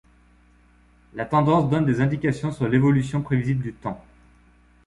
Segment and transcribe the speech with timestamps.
[1.13, 4.03] La tendance donne des indications sur l'évolution prévisible du temps.